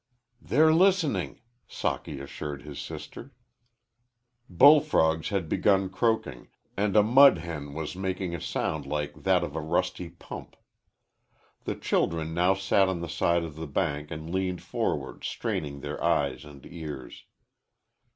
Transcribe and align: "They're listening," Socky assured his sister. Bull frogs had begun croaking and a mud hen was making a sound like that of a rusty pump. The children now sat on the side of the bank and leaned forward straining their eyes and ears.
"They're 0.41 0.73
listening," 0.73 1.41
Socky 1.69 2.19
assured 2.21 2.63
his 2.63 2.79
sister. 2.79 3.33
Bull 4.49 4.79
frogs 4.81 5.29
had 5.29 5.47
begun 5.47 5.91
croaking 5.91 6.47
and 6.75 6.95
a 6.97 7.03
mud 7.03 7.37
hen 7.37 7.75
was 7.75 7.95
making 7.95 8.33
a 8.33 8.41
sound 8.41 8.87
like 8.87 9.13
that 9.21 9.43
of 9.43 9.55
a 9.55 9.61
rusty 9.61 10.09
pump. 10.09 10.55
The 11.65 11.75
children 11.75 12.33
now 12.33 12.55
sat 12.55 12.89
on 12.89 13.01
the 13.01 13.07
side 13.09 13.43
of 13.43 13.55
the 13.57 13.67
bank 13.67 14.09
and 14.09 14.33
leaned 14.33 14.63
forward 14.63 15.23
straining 15.23 15.81
their 15.81 16.03
eyes 16.03 16.45
and 16.45 16.65
ears. 16.65 17.25